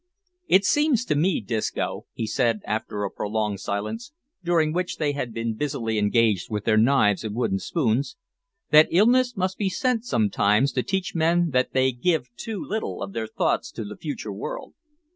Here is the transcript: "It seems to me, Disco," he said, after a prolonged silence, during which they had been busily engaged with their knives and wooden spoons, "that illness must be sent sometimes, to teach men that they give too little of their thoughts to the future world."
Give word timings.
"It 0.47 0.65
seems 0.65 1.05
to 1.05 1.15
me, 1.15 1.41
Disco," 1.41 2.07
he 2.13 2.25
said, 2.25 2.61
after 2.65 3.03
a 3.03 3.11
prolonged 3.11 3.59
silence, 3.59 4.13
during 4.43 4.73
which 4.73 4.97
they 4.97 5.11
had 5.11 5.31
been 5.31 5.53
busily 5.53 5.99
engaged 5.99 6.49
with 6.49 6.65
their 6.65 6.75
knives 6.75 7.23
and 7.23 7.35
wooden 7.35 7.59
spoons, 7.59 8.17
"that 8.71 8.87
illness 8.89 9.37
must 9.37 9.59
be 9.59 9.69
sent 9.69 10.03
sometimes, 10.03 10.71
to 10.71 10.81
teach 10.81 11.13
men 11.13 11.51
that 11.51 11.73
they 11.73 11.91
give 11.91 12.35
too 12.35 12.59
little 12.65 13.03
of 13.03 13.13
their 13.13 13.27
thoughts 13.27 13.69
to 13.73 13.85
the 13.85 13.95
future 13.95 14.33
world." 14.33 14.73